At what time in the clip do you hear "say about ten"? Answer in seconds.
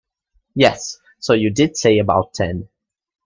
1.77-2.67